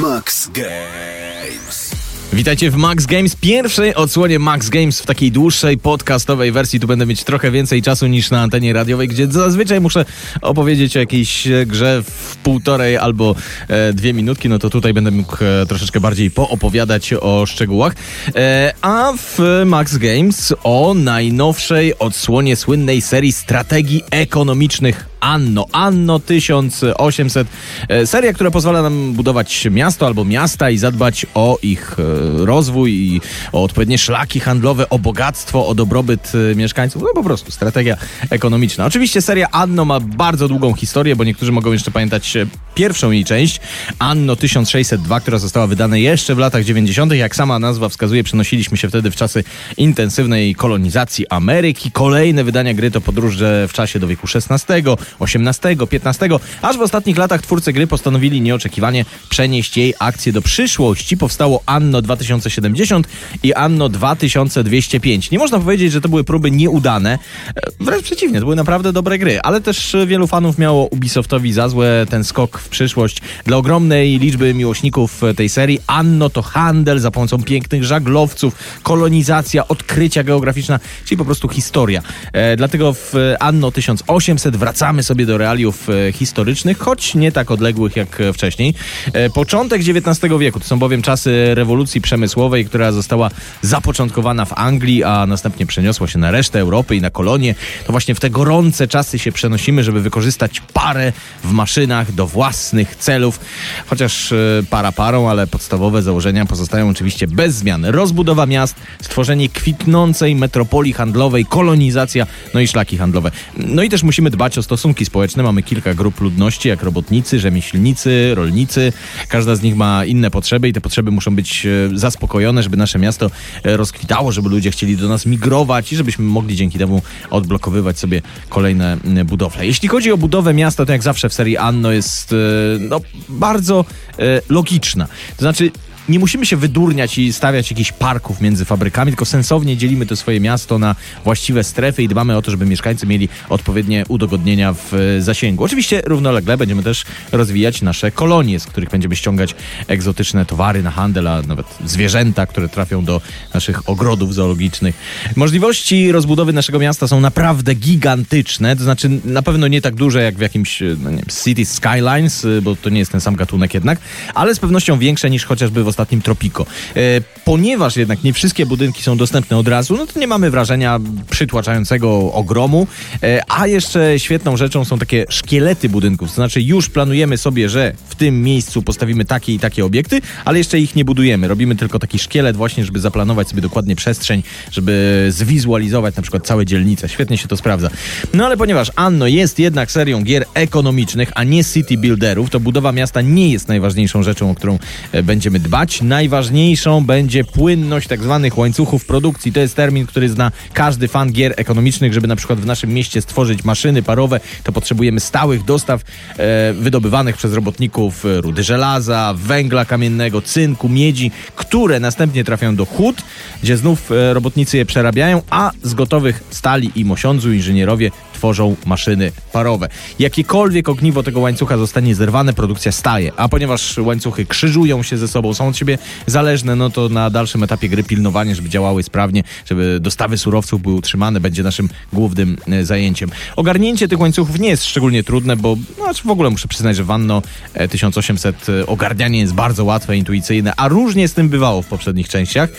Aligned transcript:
Max 0.00 0.48
Games. 0.48 1.90
Witajcie 2.32 2.70
w 2.70 2.76
Max 2.76 3.06
Games, 3.06 3.36
pierwszej 3.36 3.94
odsłonie 3.94 4.38
Max 4.38 4.68
Games 4.68 5.00
w 5.00 5.06
takiej 5.06 5.32
dłuższej 5.32 5.78
podcastowej 5.78 6.52
wersji. 6.52 6.80
Tu 6.80 6.86
będę 6.86 7.06
mieć 7.06 7.24
trochę 7.24 7.50
więcej 7.50 7.82
czasu 7.82 8.06
niż 8.06 8.30
na 8.30 8.40
antenie 8.40 8.72
radiowej, 8.72 9.08
gdzie 9.08 9.26
zazwyczaj 9.26 9.80
muszę 9.80 10.04
opowiedzieć 10.42 10.96
o 10.96 11.00
jakiejś 11.00 11.48
grze 11.66 12.02
w 12.06 12.36
półtorej 12.36 12.96
albo 12.96 13.34
e, 13.68 13.92
dwie 13.92 14.12
minutki. 14.12 14.48
No 14.48 14.58
to 14.58 14.70
tutaj 14.70 14.92
będę 14.92 15.10
mógł 15.10 15.36
e, 15.44 15.66
troszeczkę 15.66 16.00
bardziej 16.00 16.30
poopowiadać 16.30 17.12
o 17.12 17.46
szczegółach. 17.46 17.92
E, 18.34 18.74
a 18.82 19.12
w 19.16 19.62
Max 19.66 19.96
Games 19.96 20.54
o 20.62 20.94
najnowszej 20.94 21.98
odsłonie 21.98 22.56
słynnej 22.56 23.00
serii 23.00 23.32
strategii 23.32 24.02
ekonomicznych 24.10 25.06
Anno. 25.20 25.66
Anno 25.72 26.18
1800. 26.18 27.48
E, 27.88 28.06
Seria, 28.06 28.32
która 28.32 28.50
pozwala 28.50 28.82
nam 28.82 29.12
budować 29.12 29.68
miasto 29.70 30.06
albo 30.06 30.24
miasta 30.24 30.70
i 30.70 30.78
zadbać 30.78 31.26
o 31.34 31.58
ich 31.62 31.96
e, 31.98 32.46
rozwój 32.46 32.92
i 32.92 33.20
o 33.52 33.64
odpowiednie 33.64 33.98
szlaki 33.98 34.40
handlowe, 34.40 34.88
o 34.88 34.98
bogactwo, 34.98 35.66
o 35.66 35.74
dobrobyt 35.74 36.32
e, 36.52 36.54
mieszkańców. 36.54 37.02
No 37.02 37.08
po 37.14 37.22
prostu 37.22 37.50
strategia 37.50 37.96
ekonomiczna. 38.30 38.86
Oczywiście 38.86 39.22
seria 39.22 39.50
Anno 39.50 39.84
ma 39.84 40.00
bardzo 40.00 40.48
długą 40.48 40.74
historię, 40.74 41.16
bo 41.16 41.24
niektórzy 41.24 41.52
mogą 41.52 41.72
jeszcze 41.72 41.90
pamiętać 41.90 42.36
pierwszą 42.74 43.10
jej 43.10 43.24
część, 43.24 43.60
Anno 43.98 44.36
1602, 44.36 45.20
która 45.20 45.38
została 45.38 45.66
wydana 45.66 45.96
jeszcze 45.96 46.34
w 46.34 46.38
latach 46.38 46.64
90. 46.64 47.12
Jak 47.12 47.36
sama 47.36 47.58
nazwa 47.58 47.88
wskazuje, 47.88 48.24
przenosiliśmy 48.24 48.76
się 48.76 48.88
wtedy 48.88 49.10
w 49.10 49.16
czasy 49.16 49.44
intensywnej 49.76 50.54
kolonizacji 50.54 51.28
Ameryki. 51.28 51.90
Kolejne 51.90 52.44
wydania 52.44 52.74
gry 52.74 52.90
to 52.90 53.00
podróże 53.00 53.66
w 53.68 53.72
czasie 53.72 53.98
do 53.98 54.06
wieku 54.06 54.26
XVI, 54.34 54.82
XVIII, 55.20 55.76
XV, 55.92 56.38
aż 56.62 56.76
w 56.76 56.80
ostatnich 56.80 57.16
latach 57.16 57.42
twórcy 57.42 57.72
gry 57.72 57.86
postanowili 57.86 58.40
nieoczekiwanie 58.40 59.04
przenieść 59.28 59.76
jej 59.76 59.94
akcję 59.98 60.32
do 60.32 60.42
przyszłości. 60.42 61.16
Powstało 61.16 61.62
Anno 61.66 62.02
2070 62.02 63.08
i 63.42 63.54
Anno 63.54 63.88
2205. 63.88 65.30
Nie 65.30 65.38
można 65.38 65.58
powiedzieć, 65.58 65.92
że 65.92 66.00
to 66.00 66.08
były 66.08 66.24
próby 66.24 66.50
nieudane, 66.50 67.18
e, 67.56 67.60
wręcz 67.80 68.04
przeciwnie, 68.04 68.38
to 68.38 68.44
były 68.44 68.56
naprawdę 68.56 68.92
dobre 68.92 69.18
gry, 69.18 69.40
ale 69.40 69.60
też 69.60 69.96
wielu 70.06 70.26
fanów 70.26 70.58
miało 70.58 70.86
Ubisoftowi 70.86 71.52
za 71.52 71.68
złe 71.68 72.06
ten 72.10 72.24
skok 72.24 72.58
w 72.58 72.68
przyszłość. 72.68 73.20
Dla 73.44 73.56
ogromnej 73.56 74.18
liczby 74.18 74.54
miłośników 74.54 75.24
e, 75.24 75.34
tej 75.34 75.48
serii 75.48 75.80
Anno 75.86 76.30
to 76.30 76.42
handel 76.42 76.98
za 76.98 77.10
pomocą 77.10 77.42
pięknych 77.42 77.84
żaglowców, 77.84 78.54
kolonizacja, 78.82 79.68
odkrycia 79.68 80.22
geograficzna, 80.24 80.80
czyli 81.04 81.18
po 81.18 81.24
prostu 81.24 81.48
historia. 81.48 82.02
E, 82.32 82.56
dlatego 82.56 82.92
w 82.92 83.14
e, 83.14 83.42
Anno 83.42 83.70
1800 83.70 84.56
wracamy 84.56 84.99
sobie 85.02 85.26
do 85.26 85.38
realiów 85.38 85.88
e, 85.90 86.12
historycznych, 86.12 86.78
choć 86.78 87.14
nie 87.14 87.32
tak 87.32 87.50
odległych 87.50 87.96
jak 87.96 88.20
e, 88.20 88.32
wcześniej. 88.32 88.74
E, 89.12 89.30
początek 89.30 89.80
XIX 89.80 90.34
wieku 90.38 90.60
to 90.60 90.66
są 90.66 90.78
bowiem 90.78 91.02
czasy 91.02 91.54
rewolucji 91.54 92.00
przemysłowej, 92.00 92.64
która 92.64 92.92
została 92.92 93.30
zapoczątkowana 93.62 94.44
w 94.44 94.52
Anglii, 94.52 95.04
a 95.04 95.26
następnie 95.26 95.66
przeniosła 95.66 96.06
się 96.06 96.18
na 96.18 96.30
resztę 96.30 96.60
Europy 96.60 96.96
i 96.96 97.00
na 97.00 97.10
kolonie. 97.10 97.54
To 97.86 97.92
właśnie 97.92 98.14
w 98.14 98.20
te 98.20 98.30
gorące 98.30 98.88
czasy 98.88 99.18
się 99.18 99.32
przenosimy, 99.32 99.84
żeby 99.84 100.00
wykorzystać 100.00 100.62
parę 100.72 101.12
w 101.44 101.52
maszynach 101.52 102.12
do 102.12 102.26
własnych 102.26 102.96
celów. 102.96 103.40
Chociaż 103.86 104.34
para 104.70 104.92
parą, 104.92 105.28
ale 105.28 105.46
podstawowe 105.46 106.02
założenia 106.02 106.46
pozostają 106.46 106.88
oczywiście 106.88 107.26
bez 107.26 107.54
zmian. 107.54 107.84
Rozbudowa 107.84 108.46
miast, 108.46 108.74
stworzenie 109.02 109.48
kwitnącej 109.48 110.34
metropolii 110.34 110.92
handlowej, 110.92 111.46
kolonizacja, 111.46 112.26
no 112.54 112.60
i 112.60 112.68
szlaki 112.68 112.98
handlowe. 112.98 113.30
No 113.56 113.82
i 113.82 113.88
też 113.88 114.02
musimy 114.02 114.30
dbać 114.30 114.58
o 114.58 114.62
stosunki 114.90 115.04
społeczne. 115.04 115.42
Mamy 115.42 115.62
kilka 115.62 115.94
grup 115.94 116.20
ludności, 116.20 116.68
jak 116.68 116.82
robotnicy, 116.82 117.38
rzemieślnicy, 117.38 118.34
rolnicy. 118.34 118.92
Każda 119.28 119.54
z 119.56 119.62
nich 119.62 119.76
ma 119.76 120.04
inne 120.04 120.30
potrzeby 120.30 120.68
i 120.68 120.72
te 120.72 120.80
potrzeby 120.80 121.10
muszą 121.10 121.36
być 121.36 121.66
e, 121.66 121.98
zaspokojone, 121.98 122.62
żeby 122.62 122.76
nasze 122.76 122.98
miasto 122.98 123.30
e, 123.64 123.76
rozkwitało, 123.76 124.32
żeby 124.32 124.48
ludzie 124.48 124.70
chcieli 124.70 124.96
do 124.96 125.08
nas 125.08 125.26
migrować 125.26 125.92
i 125.92 125.96
żebyśmy 125.96 126.24
mogli 126.24 126.56
dzięki 126.56 126.78
temu 126.78 127.02
odblokowywać 127.30 127.98
sobie 127.98 128.22
kolejne 128.48 128.98
m, 129.04 129.26
budowle. 129.26 129.66
Jeśli 129.66 129.88
chodzi 129.88 130.12
o 130.12 130.16
budowę 130.16 130.54
miasta, 130.54 130.86
to 130.86 130.92
jak 130.92 131.02
zawsze 131.02 131.28
w 131.28 131.34
serii 131.34 131.56
Anno 131.56 131.92
jest 131.92 132.32
e, 132.32 132.36
no, 132.80 133.00
bardzo 133.28 133.84
e, 134.18 134.42
logiczna. 134.48 135.06
To 135.36 135.42
znaczy 135.42 135.70
nie 136.10 136.18
musimy 136.18 136.46
się 136.46 136.56
wydurniać 136.56 137.18
i 137.18 137.32
stawiać 137.32 137.70
jakichś 137.70 137.92
parków 137.92 138.40
między 138.40 138.64
fabrykami, 138.64 139.12
tylko 139.12 139.24
sensownie 139.24 139.76
dzielimy 139.76 140.06
to 140.06 140.16
swoje 140.16 140.40
miasto 140.40 140.78
na 140.78 140.96
właściwe 141.24 141.64
strefy 141.64 142.02
i 142.02 142.08
dbamy 142.08 142.36
o 142.36 142.42
to, 142.42 142.50
żeby 142.50 142.66
mieszkańcy 142.66 143.06
mieli 143.06 143.28
odpowiednie 143.48 144.04
udogodnienia 144.08 144.74
w 144.74 144.94
e, 144.94 145.22
zasięgu. 145.22 145.64
Oczywiście 145.64 146.02
równolegle 146.06 146.56
będziemy 146.56 146.82
też 146.82 147.04
rozwijać 147.32 147.82
nasze 147.82 148.10
kolonie, 148.10 148.60
z 148.60 148.66
których 148.66 148.90
będziemy 148.90 149.16
ściągać 149.16 149.54
egzotyczne 149.88 150.46
towary 150.46 150.82
na 150.82 150.90
handel, 150.90 151.28
a 151.28 151.42
nawet 151.42 151.66
zwierzęta, 151.84 152.46
które 152.46 152.68
trafią 152.68 153.04
do 153.04 153.20
naszych 153.54 153.88
ogrodów 153.88 154.34
zoologicznych. 154.34 154.94
Możliwości 155.36 156.12
rozbudowy 156.12 156.52
naszego 156.52 156.78
miasta 156.78 157.08
są 157.08 157.20
naprawdę 157.20 157.74
gigantyczne, 157.74 158.76
to 158.76 158.82
znaczy 158.82 159.10
na 159.24 159.42
pewno 159.42 159.68
nie 159.68 159.80
tak 159.80 159.94
duże 159.94 160.22
jak 160.22 160.34
w 160.34 160.40
jakimś 160.40 160.82
e, 160.82 160.96
no 161.02 161.10
nie 161.10 161.22
City 161.44 161.64
Skylines, 161.64 162.44
e, 162.44 162.62
bo 162.62 162.76
to 162.76 162.90
nie 162.90 162.98
jest 162.98 163.12
ten 163.12 163.20
sam 163.20 163.36
gatunek 163.36 163.74
jednak, 163.74 163.98
ale 164.34 164.54
z 164.54 164.58
pewnością 164.58 164.98
większe 164.98 165.30
niż 165.30 165.44
chociażby 165.44 165.84
w 165.84 165.88
ostatnim 166.00 166.22
Tropico. 166.22 166.66
E, 166.96 167.00
ponieważ 167.44 167.96
jednak 167.96 168.24
nie 168.24 168.32
wszystkie 168.32 168.66
budynki 168.66 169.02
są 169.02 169.16
dostępne 169.16 169.56
od 169.58 169.68
razu, 169.68 169.96
no 169.96 170.06
to 170.06 170.20
nie 170.20 170.26
mamy 170.26 170.50
wrażenia 170.50 170.98
przytłaczającego 171.30 172.32
ogromu, 172.32 172.86
e, 173.22 173.42
a 173.48 173.66
jeszcze 173.66 174.18
świetną 174.18 174.56
rzeczą 174.56 174.84
są 174.84 174.98
takie 174.98 175.24
szkielety 175.28 175.88
budynków, 175.88 176.28
to 176.28 176.34
znaczy 176.34 176.62
już 176.62 176.88
planujemy 176.88 177.38
sobie, 177.38 177.68
że 177.68 177.92
w 178.08 178.14
tym 178.14 178.42
miejscu 178.42 178.82
postawimy 178.82 179.24
takie 179.24 179.54
i 179.54 179.58
takie 179.58 179.84
obiekty, 179.84 180.20
ale 180.44 180.58
jeszcze 180.58 180.78
ich 180.78 180.96
nie 180.96 181.04
budujemy. 181.04 181.48
Robimy 181.48 181.76
tylko 181.76 181.98
taki 181.98 182.18
szkielet 182.18 182.56
właśnie, 182.56 182.84
żeby 182.84 183.00
zaplanować 183.00 183.48
sobie 183.48 183.62
dokładnie 183.62 183.96
przestrzeń, 183.96 184.42
żeby 184.70 185.26
zwizualizować 185.30 186.16
na 186.16 186.22
przykład 186.22 186.46
całe 186.46 186.66
dzielnice. 186.66 187.08
Świetnie 187.08 187.38
się 187.38 187.48
to 187.48 187.56
sprawdza. 187.56 187.90
No 188.34 188.46
ale 188.46 188.56
ponieważ 188.56 188.92
Anno 188.96 189.26
jest 189.26 189.58
jednak 189.58 189.92
serią 189.92 190.22
gier 190.22 190.44
ekonomicznych, 190.54 191.30
a 191.34 191.44
nie 191.44 191.64
city 191.64 191.98
builderów, 191.98 192.50
to 192.50 192.60
budowa 192.60 192.92
miasta 192.92 193.20
nie 193.20 193.48
jest 193.52 193.68
najważniejszą 193.68 194.22
rzeczą, 194.22 194.50
o 194.50 194.54
którą 194.54 194.78
e, 195.12 195.22
będziemy 195.22 195.58
dbać. 195.58 195.89
Najważniejszą 196.02 197.04
będzie 197.04 197.44
płynność 197.44 198.08
tak 198.08 198.22
zwanych 198.22 198.58
łańcuchów 198.58 199.04
produkcji. 199.04 199.52
To 199.52 199.60
jest 199.60 199.76
termin, 199.76 200.06
który 200.06 200.28
zna 200.28 200.52
każdy 200.72 201.08
fan 201.08 201.32
gier 201.32 201.54
ekonomicznych, 201.56 202.12
żeby 202.12 202.28
na 202.28 202.36
przykład 202.36 202.60
w 202.60 202.66
naszym 202.66 202.94
mieście 202.94 203.22
stworzyć 203.22 203.64
maszyny 203.64 204.02
parowe, 204.02 204.40
to 204.64 204.72
potrzebujemy 204.72 205.20
stałych 205.20 205.64
dostaw 205.64 206.00
e, 206.38 206.72
wydobywanych 206.72 207.36
przez 207.36 207.54
robotników 207.54 208.24
e, 208.24 208.40
rudy 208.40 208.62
żelaza, 208.62 209.34
węgla 209.36 209.84
kamiennego, 209.84 210.42
cynku, 210.42 210.88
miedzi, 210.88 211.30
które 211.56 212.00
następnie 212.00 212.44
trafiają 212.44 212.76
do 212.76 212.86
hut, 212.86 213.22
gdzie 213.62 213.76
znów 213.76 214.12
e, 214.12 214.34
robotnicy 214.34 214.76
je 214.76 214.84
przerabiają, 214.84 215.42
a 215.50 215.70
z 215.82 215.94
gotowych 215.94 216.42
stali 216.50 216.90
i 216.94 217.04
mosiądzu 217.04 217.52
inżynierowie 217.52 218.10
tworzą 218.40 218.76
maszyny 218.86 219.32
parowe. 219.52 219.88
Jakiekolwiek 220.18 220.88
ogniwo 220.88 221.22
tego 221.22 221.40
łańcucha 221.40 221.76
zostanie 221.76 222.14
zerwane, 222.14 222.52
produkcja 222.52 222.92
staje, 222.92 223.32
a 223.36 223.48
ponieważ 223.48 223.98
łańcuchy 223.98 224.46
krzyżują 224.46 225.02
się 225.02 225.18
ze 225.18 225.28
sobą, 225.28 225.54
są 225.54 225.68
od 225.68 225.76
siebie 225.76 225.98
zależne, 226.26 226.76
no 226.76 226.90
to 226.90 227.08
na 227.08 227.30
dalszym 227.30 227.62
etapie 227.62 227.88
gry 227.88 228.04
pilnowanie, 228.04 228.54
żeby 228.54 228.68
działały 228.68 229.02
sprawnie, 229.02 229.42
żeby 229.66 230.00
dostawy 230.00 230.38
surowców 230.38 230.82
były 230.82 230.94
utrzymane, 230.94 231.40
będzie 231.40 231.62
naszym 231.62 231.88
głównym 232.12 232.56
e, 232.68 232.84
zajęciem. 232.84 233.30
Ogarnięcie 233.56 234.08
tych 234.08 234.20
łańcuchów 234.20 234.58
nie 234.58 234.68
jest 234.68 234.84
szczególnie 234.84 235.24
trudne, 235.24 235.56
bo 235.56 235.76
no, 235.98 236.04
znaczy 236.04 236.22
w 236.24 236.30
ogóle 236.30 236.50
muszę 236.50 236.68
przyznać, 236.68 236.96
że 236.96 237.04
w 237.04 237.10
Anno 237.10 237.42
e, 237.74 237.88
1800 237.88 238.66
e, 238.68 238.86
ogarnianie 238.86 239.38
jest 239.38 239.54
bardzo 239.54 239.84
łatwe, 239.84 240.16
intuicyjne, 240.16 240.72
a 240.76 240.88
różnie 240.88 241.28
z 241.28 241.34
tym 241.34 241.48
bywało 241.48 241.82
w 241.82 241.86
poprzednich 241.86 242.28
częściach. 242.28 242.70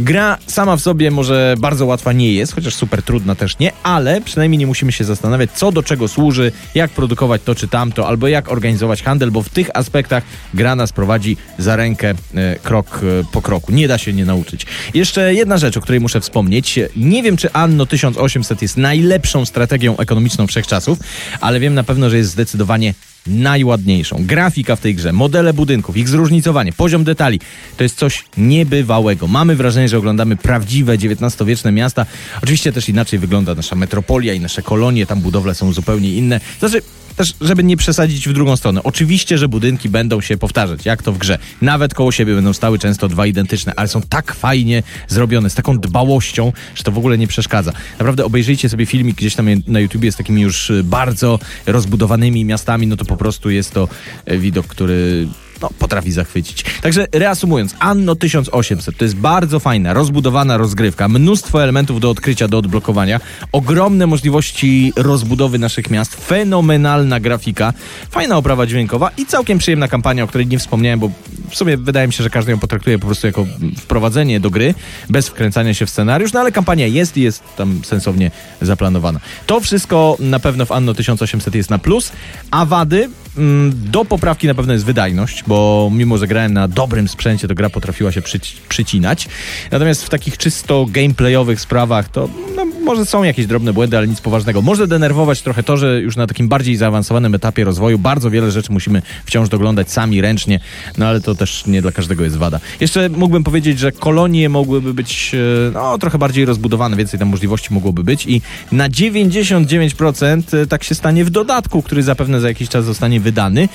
Gra 0.00 0.38
sama 0.46 0.76
w 0.76 0.80
sobie 0.80 1.10
może 1.10 1.54
bardzo 1.58 1.86
łatwa 1.86 2.12
nie 2.12 2.32
jest, 2.32 2.54
chociaż 2.54 2.74
super 2.74 3.02
trudna 3.02 3.34
też 3.34 3.58
nie, 3.58 3.72
ale 3.82 4.20
przynajmniej 4.20 4.58
nie 4.58 4.66
musimy 4.66 4.92
się 4.92 5.03
zastanawiać, 5.04 5.50
co 5.50 5.72
do 5.72 5.82
czego 5.82 6.08
służy, 6.08 6.52
jak 6.74 6.90
produkować 6.90 7.42
to 7.44 7.54
czy 7.54 7.68
tamto, 7.68 8.08
albo 8.08 8.28
jak 8.28 8.52
organizować 8.52 9.02
handel, 9.02 9.30
bo 9.30 9.42
w 9.42 9.48
tych 9.48 9.70
aspektach 9.74 10.24
gra 10.54 10.76
nas 10.76 10.92
prowadzi 10.92 11.36
za 11.58 11.76
rękę 11.76 12.14
e, 12.34 12.56
krok 12.62 13.00
e, 13.20 13.24
po 13.32 13.42
kroku. 13.42 13.72
Nie 13.72 13.88
da 13.88 13.98
się 13.98 14.12
nie 14.12 14.24
nauczyć. 14.24 14.66
Jeszcze 14.94 15.34
jedna 15.34 15.58
rzecz, 15.58 15.76
o 15.76 15.80
której 15.80 16.00
muszę 16.00 16.20
wspomnieć. 16.20 16.78
Nie 16.96 17.22
wiem, 17.22 17.36
czy 17.36 17.52
Anno 17.52 17.86
1800 17.86 18.62
jest 18.62 18.76
najlepszą 18.76 19.46
strategią 19.46 19.96
ekonomiczną 19.96 20.46
wszechczasów, 20.46 20.98
ale 21.40 21.60
wiem 21.60 21.74
na 21.74 21.84
pewno, 21.84 22.10
że 22.10 22.16
jest 22.16 22.30
zdecydowanie 22.30 22.94
najładniejszą. 23.26 24.16
Grafika 24.20 24.76
w 24.76 24.80
tej 24.80 24.94
grze, 24.94 25.12
modele 25.12 25.52
budynków, 25.52 25.96
ich 25.96 26.08
zróżnicowanie, 26.08 26.72
poziom 26.72 27.04
detali 27.04 27.40
to 27.76 27.82
jest 27.82 27.98
coś 27.98 28.24
niebywałego. 28.36 29.26
Mamy 29.26 29.56
wrażenie, 29.56 29.88
że 29.88 29.98
oglądamy 29.98 30.36
prawdziwe 30.36 30.92
XIX-wieczne 30.92 31.72
miasta. 31.72 32.06
Oczywiście 32.42 32.72
też 32.72 32.88
inaczej 32.88 33.18
wygląda 33.18 33.54
nasza 33.54 33.76
metropolia 33.76 34.34
i 34.34 34.40
nasze 34.40 34.62
kolonie, 34.62 35.06
tam 35.06 35.20
budowle 35.20 35.54
są 35.54 35.72
zupełnie 35.72 36.14
inne. 36.14 36.40
Znaczy, 36.58 36.82
też, 37.16 37.34
żeby 37.40 37.64
nie 37.64 37.76
przesadzić 37.76 38.28
w 38.28 38.32
drugą 38.32 38.56
stronę. 38.56 38.82
Oczywiście, 38.82 39.38
że 39.38 39.48
budynki 39.48 39.88
będą 39.88 40.20
się 40.20 40.36
powtarzać, 40.36 40.86
jak 40.86 41.02
to 41.02 41.12
w 41.12 41.18
grze. 41.18 41.38
Nawet 41.62 41.94
koło 41.94 42.12
siebie 42.12 42.34
będą 42.34 42.52
stały 42.52 42.78
często 42.78 43.08
dwa 43.08 43.26
identyczne, 43.26 43.72
ale 43.76 43.88
są 43.88 44.02
tak 44.02 44.34
fajnie 44.34 44.82
zrobione, 45.08 45.50
z 45.50 45.54
taką 45.54 45.78
dbałością, 45.78 46.52
że 46.74 46.84
to 46.84 46.92
w 46.92 46.98
ogóle 46.98 47.18
nie 47.18 47.26
przeszkadza. 47.26 47.72
Naprawdę 47.98 48.24
obejrzyjcie 48.24 48.68
sobie 48.68 48.86
filmik 48.86 49.16
gdzieś 49.16 49.34
tam 49.34 49.46
na 49.66 49.80
YouTubie 49.80 50.12
z 50.12 50.16
takimi 50.16 50.42
już 50.42 50.72
bardzo 50.84 51.38
rozbudowanymi 51.66 52.44
miastami, 52.44 52.86
no 52.86 52.96
to 52.96 53.04
po 53.04 53.16
prostu 53.16 53.50
jest 53.50 53.70
to 53.70 53.88
e, 54.24 54.38
widok, 54.38 54.66
który 54.66 55.28
no, 55.62 55.70
potrafi 55.78 56.12
zachwycić. 56.12 56.64
Także 56.82 57.06
reasumując, 57.12 57.74
Anno 57.78 58.14
1800 58.14 58.96
to 58.96 59.04
jest 59.04 59.16
bardzo 59.16 59.60
fajna, 59.60 59.92
rozbudowana 59.92 60.56
rozgrywka, 60.56 61.08
mnóstwo 61.08 61.62
elementów 61.62 62.00
do 62.00 62.10
odkrycia, 62.10 62.48
do 62.48 62.58
odblokowania, 62.58 63.20
ogromne 63.52 64.06
możliwości 64.06 64.92
rozbudowy 64.96 65.58
naszych 65.58 65.90
miast, 65.90 66.14
fenomenalna 66.14 67.20
grafika, 67.20 67.72
fajna 68.10 68.36
oprawa 68.36 68.66
dźwiękowa 68.66 69.10
i 69.16 69.26
całkiem 69.26 69.58
przyjemna 69.58 69.88
kampania, 69.88 70.24
o 70.24 70.26
której 70.26 70.46
nie 70.46 70.58
wspomniałem, 70.58 71.00
bo 71.00 71.10
w 71.54 71.56
sumie 71.56 71.76
wydaje 71.76 72.06
mi 72.06 72.12
się, 72.12 72.22
że 72.22 72.30
każdy 72.30 72.52
ją 72.52 72.58
potraktuje 72.58 72.98
po 72.98 73.06
prostu 73.06 73.26
jako 73.26 73.46
wprowadzenie 73.78 74.40
do 74.40 74.50
gry, 74.50 74.74
bez 75.10 75.28
wkręcania 75.28 75.74
się 75.74 75.86
w 75.86 75.90
scenariusz, 75.90 76.32
no 76.32 76.40
ale 76.40 76.52
kampania 76.52 76.86
jest 76.86 77.16
i 77.16 77.22
jest 77.22 77.42
tam 77.56 77.80
sensownie 77.84 78.30
zaplanowana. 78.62 79.20
To 79.46 79.60
wszystko 79.60 80.16
na 80.20 80.38
pewno 80.38 80.66
w 80.66 80.72
Anno 80.72 80.94
1800 80.94 81.54
jest 81.54 81.70
na 81.70 81.78
plus, 81.78 82.12
a 82.50 82.66
wady 82.66 83.08
mm, 83.38 83.72
do 83.90 84.04
poprawki 84.04 84.46
na 84.46 84.54
pewno 84.54 84.72
jest 84.72 84.84
wydajność, 84.84 85.44
bo 85.46 85.90
mimo, 85.92 86.18
że 86.18 86.26
grałem 86.26 86.52
na 86.52 86.68
dobrym 86.68 87.08
sprzęcie, 87.08 87.48
to 87.48 87.54
gra 87.54 87.70
potrafiła 87.70 88.12
się 88.12 88.22
przyci 88.22 88.56
przycinać. 88.68 89.28
Natomiast 89.70 90.04
w 90.04 90.08
takich 90.08 90.38
czysto 90.38 90.86
gameplayowych 90.90 91.60
sprawach 91.60 92.08
to 92.08 92.28
no, 92.56 92.66
może 92.84 93.06
są 93.06 93.22
jakieś 93.22 93.46
drobne 93.46 93.72
błędy, 93.72 93.98
ale 93.98 94.08
nic 94.08 94.20
poważnego. 94.20 94.62
Może 94.62 94.88
denerwować 94.88 95.42
trochę 95.42 95.62
to, 95.62 95.76
że 95.76 96.00
już 96.00 96.16
na 96.16 96.26
takim 96.26 96.48
bardziej 96.48 96.76
zaawansowanym 96.76 97.34
etapie 97.34 97.64
rozwoju 97.64 97.98
bardzo 97.98 98.30
wiele 98.30 98.50
rzeczy 98.50 98.72
musimy 98.72 99.02
wciąż 99.24 99.48
doglądać 99.48 99.90
sami, 99.90 100.20
ręcznie, 100.20 100.60
no 100.98 101.06
ale 101.06 101.20
to 101.20 101.34
też 101.34 101.66
nie 101.66 101.82
dla 101.82 101.92
każdego 101.92 102.24
jest 102.24 102.36
wada. 102.36 102.60
Jeszcze 102.80 103.08
mógłbym 103.08 103.44
powiedzieć, 103.44 103.78
że 103.78 103.92
kolonie 103.92 104.48
mogłyby 104.48 104.94
być 104.94 105.32
e, 105.34 105.70
no, 105.72 105.98
trochę 105.98 106.18
bardziej 106.18 106.44
rozbudowane, 106.44 106.96
więcej 106.96 107.18
tam 107.20 107.28
możliwości 107.28 107.74
mogłoby 107.74 108.04
być 108.04 108.26
i 108.26 108.42
na 108.72 108.88
99% 108.88 110.56
e, 110.56 110.66
tak 110.66 110.84
się 110.84 110.94
stanie 110.94 111.24
w 111.24 111.30
dodatku, 111.30 111.82
który 111.82 112.02
zapewne 112.02 112.40
za 112.40 112.48
jakiś 112.48 112.68
czas 112.68 112.84
zostanie 112.84 113.20
wydany. 113.20 113.68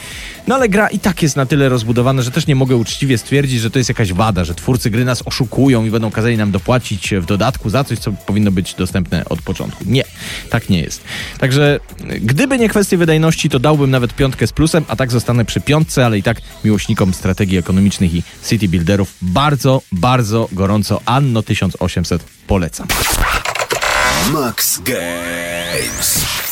No 0.47 0.55
ale 0.55 0.69
gra 0.69 0.87
i 0.87 0.99
tak 0.99 1.23
jest 1.23 1.35
na 1.35 1.45
tyle 1.45 1.69
rozbudowana, 1.69 2.21
że 2.21 2.31
też 2.31 2.47
nie 2.47 2.55
mogę 2.55 2.75
uczciwie 2.75 3.17
stwierdzić, 3.17 3.59
że 3.59 3.71
to 3.71 3.79
jest 3.79 3.89
jakaś 3.89 4.13
wada, 4.13 4.45
że 4.45 4.55
twórcy 4.55 4.89
gry 4.89 5.05
nas 5.05 5.21
oszukują 5.25 5.85
i 5.85 5.91
będą 5.91 6.11
kazali 6.11 6.37
nam 6.37 6.51
dopłacić 6.51 7.13
w 7.21 7.25
dodatku 7.25 7.69
za 7.69 7.83
coś, 7.83 7.99
co 7.99 8.11
powinno 8.11 8.51
być 8.51 8.73
dostępne 8.99 9.29
od 9.29 9.41
początku. 9.41 9.83
Nie, 9.87 10.03
tak 10.49 10.69
nie 10.69 10.81
jest. 10.81 11.03
Także 11.39 11.79
gdyby 12.21 12.57
nie 12.57 12.69
kwestie 12.69 12.97
wydajności, 12.97 13.49
to 13.49 13.59
dałbym 13.59 13.91
nawet 13.91 14.13
piątkę 14.13 14.47
z 14.47 14.53
plusem, 14.53 14.85
a 14.87 14.95
tak 14.95 15.11
zostanę 15.11 15.45
przy 15.45 15.61
piątce, 15.61 16.05
ale 16.05 16.17
i 16.17 16.23
tak 16.23 16.37
miłośnikom 16.63 17.13
strategii 17.13 17.57
ekonomicznych 17.57 18.13
i 18.13 18.23
city 18.49 18.67
builderów 18.67 19.13
bardzo, 19.21 19.81
bardzo 19.91 20.49
gorąco 20.51 21.01
Anno 21.05 21.43
1800 21.43 22.23
polecam. 22.47 22.87
Max 24.31 24.79
Games. 24.79 26.48